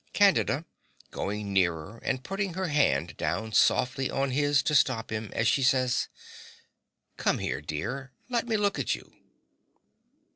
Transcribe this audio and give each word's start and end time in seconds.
CANDIDA 0.13 0.65
(going 1.11 1.53
nearer, 1.53 1.99
and 2.03 2.23
putting 2.23 2.55
her 2.55 2.69
hand 2.69 3.15
down 3.17 3.51
softly 3.53 4.09
on 4.09 4.31
his 4.31 4.63
to 4.63 4.73
stop 4.73 5.11
him, 5.11 5.29
as 5.35 5.47
she 5.47 5.61
says). 5.61 6.07
Come 7.17 7.37
here, 7.37 7.61
dear. 7.61 8.11
Let 8.27 8.47
me 8.47 8.57
look 8.57 8.79
at 8.79 8.95
you. 8.95 9.13